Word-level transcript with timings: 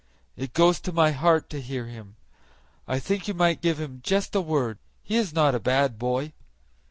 It 0.35 0.53
goes 0.55 0.79
to 0.79 0.91
my 0.91 1.11
heart 1.11 1.47
to 1.51 1.61
hear 1.61 1.85
him. 1.85 2.15
I 2.87 2.97
think 2.97 3.27
you 3.27 3.35
might 3.35 3.61
give 3.61 3.79
him 3.79 3.99
just 4.03 4.33
a 4.33 4.41
word; 4.41 4.79
he 5.03 5.15
is 5.15 5.31
not 5.31 5.53
a 5.53 5.59
bad 5.59 5.99
boy." 5.99 6.33